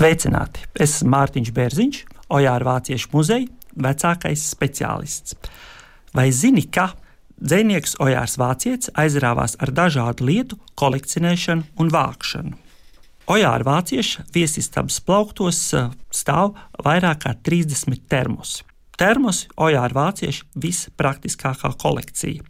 Sveicināti! 0.00 0.62
Es 0.80 0.94
esmu 0.94 1.10
Mārtiņš 1.12 1.48
Bērziņš, 1.52 1.96
Ojāra 2.32 2.64
Vāciešu 2.64 3.10
muzeja 3.12 3.50
vecākais 3.84 4.46
speciālists. 4.48 5.34
Vai 6.16 6.30
zini, 6.32 6.62
ka 6.72 6.86
dzinieks 7.36 7.98
Ojārs 8.00 8.38
Vācietis 8.40 8.88
aizrāvās 8.96 9.58
ar 9.60 9.74
dažādu 9.76 10.24
lietu 10.24 10.56
kolekcionēšanu 10.80 11.82
un 11.84 11.92
vākšanu? 11.92 12.56
Ojāra 13.28 13.68
Vācieša 13.68 14.24
viesistabas 14.32 15.02
plauktos 15.04 15.60
eh, 15.76 15.92
stāv 16.08 16.56
vairāk 16.80 17.26
kā 17.26 17.36
30 17.50 18.00
termosi. 18.08 18.64
Termosi 18.96 19.52
Ojāra 19.60 19.98
Vācieša 20.00 20.48
vispraktiskākā 20.64 21.74
kolekcija. 21.76 22.48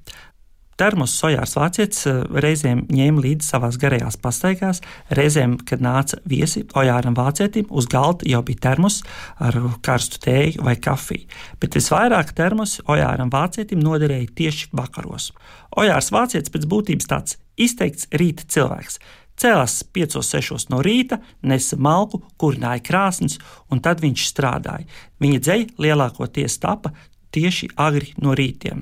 Termos 0.81 1.13
Sojārs 1.13 1.59
Vācietis 1.59 2.07
eh, 2.09 2.23
reizēm 2.41 2.87
ņēma 2.89 3.21
līdzi 3.21 3.45
savās 3.51 3.77
garajās 3.81 4.17
pastaigās, 4.17 4.79
reizēm, 5.13 5.59
kad 5.69 5.83
nāca 5.85 6.17
viesi 6.25 6.63
Ojāram 6.73 7.13
Vācietim, 7.19 7.67
uz 7.69 7.85
galda 7.91 8.25
jau 8.25 8.41
bija 8.47 8.63
termos 8.71 9.03
ar 9.45 9.59
karstu 9.85 10.23
tēju 10.25 10.65
vai 10.65 10.79
kafiju. 10.81 11.27
Bet 11.61 11.77
visvairāk 11.77 12.33
termos 12.39 12.79
Ojāram 12.89 13.29
Vācietim 13.33 13.83
noderēja 13.85 14.31
tieši 14.41 14.71
vakaros. 14.81 15.35
Ojārs 15.77 16.09
Vācietis 16.17 16.55
pēc 16.55 16.65
būtības 16.73 17.11
tāds 17.11 17.37
izteikts 17.61 18.09
rīta 18.17 18.49
cilvēks. 18.49 18.97
Cēlās 19.41 19.83
5-6 19.93 20.71
no 20.73 20.81
rīta, 20.85 21.19
nesa 21.45 21.77
malku, 21.77 22.23
kurināja 22.41 22.81
krāsnes, 22.89 23.37
un 23.69 23.85
tad 23.85 24.01
viņš 24.01 24.25
strādāja. 24.33 24.89
Viņa 25.21 25.45
dzeja 25.45 25.69
lielākoties 25.77 26.57
tapa 26.65 26.95
tieši 27.37 27.69
agri 27.77 28.15
no 28.17 28.33
rītiem. 28.33 28.81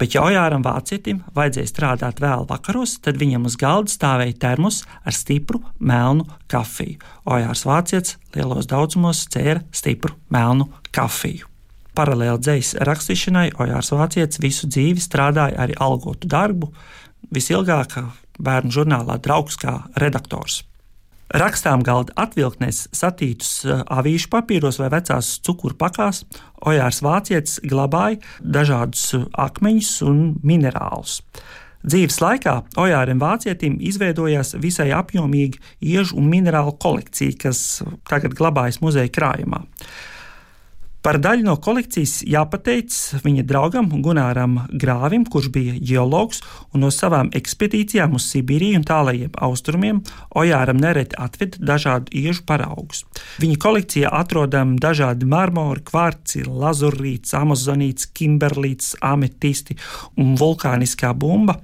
Bet, 0.00 0.14
ja 0.14 0.22
Ojāram 0.24 0.64
vācietim 0.64 1.20
vajadzēja 1.36 1.68
strādāt 1.68 2.20
vēl 2.22 2.46
vakaros, 2.48 2.96
tad 3.04 3.18
viņam 3.20 3.44
uz 3.50 3.58
galda 3.60 3.92
stāvēja 3.92 4.38
termos 4.40 4.80
ar 5.04 5.12
stipru 5.12 5.60
melnu 5.78 6.24
kafiju. 6.48 7.02
Ojārs 7.28 7.66
vācietis 7.68 8.16
lielos 8.34 8.70
daudzumos 8.70 9.26
cēra 9.32 9.60
stipru 9.74 10.16
melnu 10.32 10.70
kafiju. 10.96 11.46
Paralēli 11.92 12.40
dzīslas 12.40 12.88
rakstīšanai 12.88 13.46
Ojārs 13.60 13.92
vācietis 13.92 14.40
visu 14.40 14.70
dzīvi 14.70 15.02
strādāja 15.04 15.60
arī 15.60 15.76
algotu 15.76 16.30
darbu, 16.30 16.72
visilgāk 17.28 17.98
bērnu 18.40 18.72
žurnālā 18.72 19.20
draugs 19.20 19.60
kā 19.60 19.82
redaktors. 20.00 20.62
Rakstām 21.32 21.80
galda 21.86 22.12
atvilktnēs 22.20 22.86
satītus 22.92 23.62
eh, 23.64 23.80
avīšu 23.88 24.28
papīros 24.32 24.78
vai 24.82 24.90
vecās 24.92 25.38
cukuru 25.46 25.78
pakās, 25.80 26.24
Ojārs 26.68 27.00
Vācietis 27.04 27.60
glabāja 27.64 28.20
dažādus 28.40 29.06
eh, 29.16 29.24
akmeņus 29.40 29.92
un 30.08 30.22
minerālus. 30.44 31.22
Dzīves 31.82 32.20
laikā 32.22 32.54
Ojāram 32.78 33.18
Vācietim 33.22 33.80
izveidojās 33.82 34.54
visai 34.62 34.92
apjomīga 34.94 35.58
iežu 35.80 36.20
un 36.20 36.28
minerālu 36.30 36.76
kolekcija, 36.78 37.38
kas 37.48 37.82
tagad 38.10 38.36
glabājas 38.38 38.82
muzeja 38.84 39.10
krājumā. 39.10 39.64
Par 41.02 41.18
daļu 41.18 41.42
no 41.42 41.56
kolekcijas 41.58 42.20
jāpateic 42.30 42.94
viņa 43.24 43.42
draugam 43.42 43.88
Gunāram 44.04 44.60
Grāvim, 44.70 45.24
kurš 45.26 45.48
bija 45.50 45.74
geologs 45.82 46.38
un 46.70 46.84
no 46.84 46.92
savām 46.94 47.32
ekspedīcijām 47.34 48.14
uz 48.14 48.28
Sibīriju 48.30 48.78
un 48.78 48.86
tālajiem 48.86 49.34
austrumiem 49.42 49.98
Ojāram 50.38 50.78
nereti 50.78 51.18
atveda 51.18 51.58
dažādu 51.72 52.14
iežu 52.22 52.46
paraugus. 52.46 53.02
Viņa 53.42 53.58
kolekcijā 53.66 54.14
atrodam 54.14 54.76
dažādi 54.78 55.26
marmori, 55.26 55.82
kvarci, 55.90 56.44
lazurīts, 56.46 57.34
amazonīts, 57.34 58.06
kimberlīts, 58.14 58.94
ametisti 59.02 59.74
un 60.22 60.36
vulkāniskā 60.38 61.10
bumba, 61.18 61.58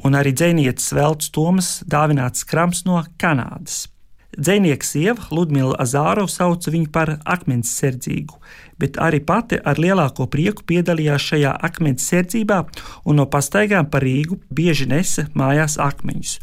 un 0.00 0.16
arī 0.16 0.32
dzēnietis 0.32 0.94
Velts 0.96 1.28
Tomas 1.28 1.74
dāvināts 1.84 2.48
krams 2.48 2.86
no 2.88 3.04
Kanādas. 3.20 3.84
Dzēnieka 4.32 4.86
sieva 4.86 5.26
Ludmila 5.28 5.74
Azārova 5.82 6.30
sauca 6.32 6.72
viņu 6.72 6.88
par 6.92 7.18
akmens 7.28 7.68
serdzīgu, 7.76 8.38
bet 8.80 8.96
arī 8.96 9.18
pati 9.20 9.58
ar 9.60 9.76
lielāko 9.76 10.24
prieku 10.32 10.64
piedalījās 10.64 11.26
šajā 11.28 11.50
akmens 11.68 12.06
serdzībā 12.08 12.62
un 13.04 13.20
no 13.20 13.26
pastaigām 13.28 13.90
pa 13.92 14.00
Rīgu 14.00 14.38
bieži 14.48 14.86
nesa 14.88 15.26
mājās 15.36 15.76
akmeņus. 15.76 16.38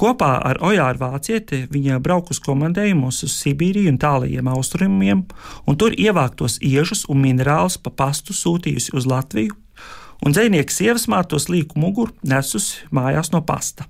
Kopā 0.00 0.34
ar 0.50 0.60
Ojāru 0.64 1.00
Vācieti 1.00 1.62
viņa 1.72 1.98
brauca 2.04 2.34
uz 2.34 2.40
komandējumos 2.44 3.22
uz 3.24 3.32
Sibīriju 3.40 3.88
un 3.94 3.98
tālajiem 4.00 4.50
austrumiem, 4.52 5.22
un 5.64 5.78
tur 5.80 5.96
ievāktos 5.96 6.58
iežus 6.60 7.06
un 7.08 7.22
minerālus 7.24 7.78
pa 7.80 7.92
pastu 7.92 8.36
sūtījusi 8.36 8.92
uz 8.96 9.08
Latviju, 9.08 9.56
un 10.24 10.36
dzēnieka 10.36 10.76
sievas 10.76 11.08
mātos 11.08 11.48
līku 11.48 11.80
muguru 11.80 12.12
nesusi 12.20 12.84
mājās 12.92 13.32
no 13.32 13.40
pasta. 13.44 13.88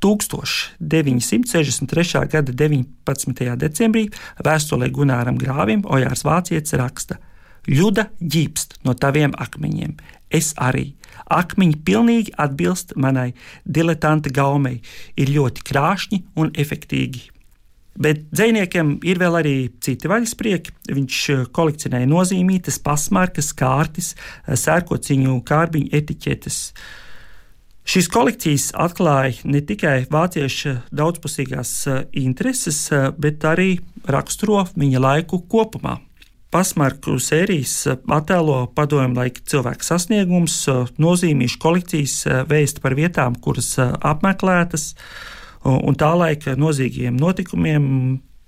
1963. 0.00 2.28
gada 2.32 2.52
19. 2.52 3.56
decembrī 3.60 4.04
vēstulē 4.44 4.86
Gunāram 4.94 5.36
Grāvim 5.40 5.82
Ojārs 5.84 6.24
Vācietis 6.26 6.74
raksta: 6.80 7.14
Ļuda 7.68 8.04
ģīpst 8.20 8.78
no 8.84 8.94
taviem 8.94 9.32
akmeņiem. 9.36 9.96
Es 10.30 10.54
arī. 10.56 10.94
Akmeņi 11.30 11.76
pilnīgi 11.86 12.32
atbilst 12.38 12.94
manai 12.96 13.32
diletanta 13.64 14.30
gaumei, 14.34 14.80
ir 15.18 15.30
ļoti 15.34 15.62
krāšņi 15.66 16.22
un 16.40 16.50
efektīvi. 16.58 17.20
Bet 18.00 18.22
dziniekiem 18.32 18.98
ir 19.04 19.18
vēl 19.20 19.36
arī 19.40 19.54
citi 19.82 20.08
vaļasprieki. 20.08 20.72
Viņš 20.94 21.18
eh, 21.34 21.42
kolekcionēja 21.52 22.08
nozīmītas, 22.08 22.78
pasmarkas, 22.84 23.50
kārtas, 23.56 24.14
eh, 24.14 24.56
sērkociņu, 24.56 25.36
kārbiņu 25.46 25.92
etiķetes. 25.98 26.60
Šīs 27.90 28.06
kolekcijas 28.06 28.68
atklāja 28.78 29.48
ne 29.50 29.58
tikai 29.66 30.04
vācieša 30.12 30.76
daudzpusīgās 30.94 31.70
eh, 31.90 31.96
intereses, 32.20 32.84
eh, 32.94 33.08
bet 33.18 33.42
arī 33.42 33.80
raksturo 34.06 34.60
viņa 34.78 35.00
laiku 35.02 35.40
kopumā. 35.50 35.96
Pasmarku 36.54 37.16
sērijas 37.18 37.72
eh, 37.90 37.98
attēlo 38.14 38.60
padomju 38.78 39.18
laika 39.18 39.42
cilvēku 39.42 39.88
sasniegums, 39.88 40.60
nozīmīšu 41.02 41.58
kolekcijas 41.66 42.14
vēst 42.52 42.78
par 42.84 42.94
vietām, 42.94 43.34
kuras 43.42 43.72
apmeklētas, 43.82 44.92
un 45.66 45.98
tā 45.98 46.12
laika 46.14 46.54
nozīmīgiem 46.54 47.18
notikumiem, 47.18 47.90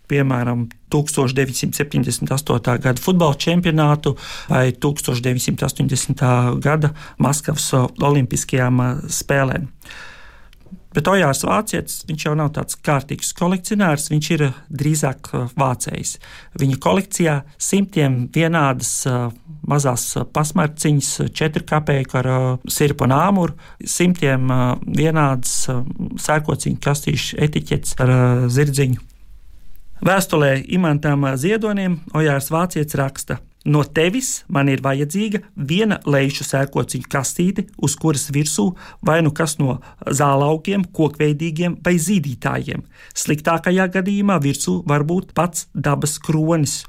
piemēram, 0.07 0.69
1978. 0.93 2.79
gada 2.87 3.03
futbola 3.03 3.35
čempionātu 3.35 4.15
vai 4.51 4.71
1980. 4.73 6.25
gada 6.63 6.93
Maskavas 7.23 7.71
Olimpiskajām 8.03 8.83
spēlēm. 9.09 9.69
Bet 10.93 11.09
Ojārs 11.09 11.41
Vācietis 11.49 12.03
jau 12.21 12.35
nav 12.37 12.51
tāds 12.57 12.77
kārtīgs 12.85 13.33
kolekcionārs, 13.37 14.11
viņš 14.13 14.27
ir 14.35 14.43
drīzāk 14.69 15.31
vācējs. 15.57 16.19
Viņa 16.61 16.81
kolekcijā 16.85 17.37
simtiem 17.57 18.27
vienādas 18.35 18.93
mazās 19.69 20.05
pasmarciņas, 20.35 21.13
četru 21.33 21.65
kapeiku 21.69 22.19
ar 22.21 22.29
sirpu 22.69 23.09
un 23.09 23.17
āmuru, 23.17 23.57
simtiem 23.81 24.53
vienādas 24.85 25.55
sērkociņu 26.27 26.83
kastīšu 26.85 27.41
etiķetes 27.49 27.97
ar 28.03 28.15
zirdziņu 28.53 29.12
Vēstulē 30.03 30.65
imantam 30.75 31.23
Ziedonim 31.39 32.01
Ojārs 32.19 32.49
Vācietis 32.51 32.97
raksta. 32.99 33.37
No 33.63 33.85
tevis 33.87 34.41
man 34.51 34.67
ir 34.67 34.81
vajadzīga 34.83 35.39
viena 35.55 36.01
lejušu 36.03 36.43
sērkociņu 36.49 37.07
kastīte, 37.13 37.65
uz 37.79 37.95
kuras 37.95 38.25
virsū 38.35 38.65
vai 39.07 39.21
nu 39.23 39.31
kas 39.31 39.55
no 39.61 39.77
zālaukiem, 40.03 40.89
kokveidīgiem 40.91 41.79
vai 41.87 41.95
zīdītājiem. 42.03 42.83
Sliktākajā 43.15 43.87
gadījumā 43.95 44.41
virsū 44.43 44.81
var 44.91 45.07
būt 45.07 45.31
pats 45.39 45.69
dabas 45.71 46.19
kronis, 46.19 46.81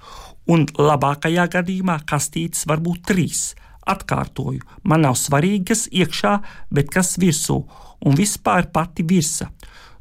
un 0.49 0.65
labākajā 0.73 1.45
gadījumā 1.59 2.01
kastītes 2.09 2.65
var 2.65 2.81
būt 2.81 3.05
trīs. 3.13 3.51
Atkārtoju, 3.85 4.65
man 4.89 5.05
nav 5.05 5.21
svarīgi, 5.21 5.67
kas 5.69 5.85
iekšā, 5.93 6.37
bet 6.73 6.89
kas 6.89 7.19
virsū, 7.21 7.61
un 8.01 8.17
vispār 8.17 8.73
pati 8.73 9.05
virsa. 9.05 9.51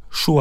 Šo 0.09 0.41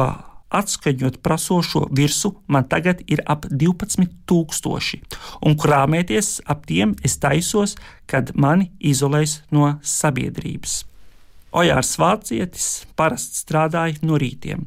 atskaņot 0.52 1.18
prasošo 1.24 1.86
virsmu 1.94 2.34
man 2.52 2.68
tagad 2.68 3.02
ir 3.10 3.22
ap 3.26 3.46
12,000, 3.50 5.18
un 5.42 5.58
krāpēties 5.58 6.40
ap 6.46 6.66
tiem 6.68 6.94
es 7.04 7.18
taisos, 7.22 7.76
kad 8.06 8.34
mani 8.36 8.70
izolēs 8.78 9.40
no 9.50 9.76
sabiedrības. 9.82 10.82
Ojārs 11.52 11.96
Vācietis 12.00 12.66
parasti 12.96 13.42
strādāja 13.42 14.00
no 14.06 14.16
rītiem, 14.20 14.64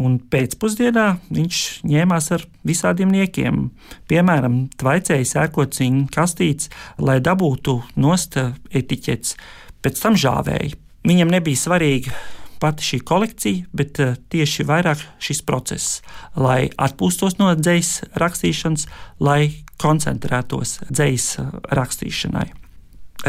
un 0.00 0.16
pēcpusdienā 0.32 1.06
viņš 1.28 1.58
ņēmās 1.84 2.30
ar 2.36 2.46
visādiem 2.64 3.12
niekiem, 3.12 3.66
piemēram, 4.08 4.62
tvaicēja 4.80 5.28
sērkociņu 5.34 6.06
kastītes, 6.14 6.70
lai 6.96 7.18
dabūtu 7.20 7.82
nost 8.00 8.38
etiķetes, 8.40 9.36
pēc 9.84 10.00
tam 10.06 10.16
žāvēja. 10.16 10.78
Viņam 11.02 11.34
nebija 11.34 11.58
svarīgi 11.58 12.14
pati 12.62 12.86
šī 12.86 13.02
kolekcija, 13.08 13.66
bet 13.74 14.00
uh, 14.02 14.14
tieši 14.32 14.66
vairāk 14.68 15.02
šis 15.22 15.42
process, 15.46 16.00
lai 16.38 16.70
atpūstos 16.78 17.38
no 17.40 17.50
dzīslas 17.58 18.14
rakstīšanas, 18.22 18.88
lai 19.20 19.42
koncentrētos 19.82 20.78
dzīslas 20.88 21.72
rakstīšanai. 21.74 22.48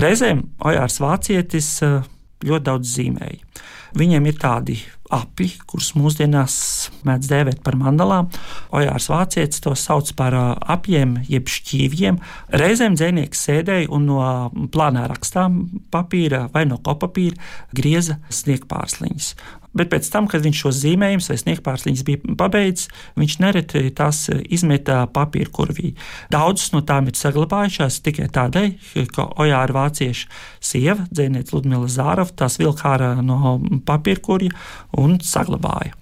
Reizēm 0.03 0.47
Ojārs 0.65 0.99
Vācietis 1.01 1.75
uh, 1.85 2.01
ļoti 2.45 2.67
daudz 2.69 2.95
zīmēja. 2.97 3.52
Viņiem 3.97 4.25
ir 4.29 4.37
tādi 4.41 4.77
api, 5.13 5.49
kurus 5.69 5.91
mūsdienās 5.97 6.55
mēdz 7.05 7.29
dēvēt 7.29 7.63
par 7.65 7.77
mandalām. 7.77 8.29
Ojārs 8.73 9.09
Vācietis 9.11 9.61
to 9.63 9.75
sauc 9.77 10.09
par 10.17 10.35
apiem, 10.35 11.19
jeb 11.29 11.51
šķīvjiem. 11.51 12.19
Reizēm 12.57 12.97
dzēnieks 12.97 13.45
sēdēja 13.47 13.91
un 13.93 14.07
no 14.09 14.21
plānā 14.73 15.05
rakstām 15.11 15.65
papīra 15.93 16.47
vai 16.53 16.65
no 16.69 16.79
kopapīra 16.81 17.37
grieza 17.75 18.17
sniegpārsliņas. 18.33 19.35
Bet 19.73 19.89
pēc 19.89 20.07
tam, 20.13 20.27
kad 20.29 20.43
viņš 20.45 20.59
šos 20.63 20.79
zīmējumus 20.83 21.27
vai 21.31 21.37
sniegpārsliņas 21.41 22.03
bija 22.05 22.35
pabeidzis, 22.37 22.91
viņš 23.17 23.37
nereti 23.41 23.81
tās 23.97 24.27
izmeta 24.29 24.99
papīra 25.13 25.49
kurvī. 25.53 25.95
Daudzas 26.33 26.69
no 26.75 26.83
tām 26.85 27.09
ir 27.09 27.17
saglabājušās 27.17 27.97
tikai 28.05 28.29
tādēļ, 28.33 28.69
ka 29.15 29.25
Ojāra 29.41 29.77
vāciešu 29.79 30.29
sieva, 30.61 31.07
dzēniece 31.09 31.55
Ludmila 31.55 31.89
Zārava, 31.89 32.29
tās 32.43 32.59
vilka 32.61 32.91
ārā 32.93 33.15
no 33.25 33.39
papīra 33.87 34.23
kurja 34.23 34.55
un 35.03 35.19
saglabāja. 35.23 35.97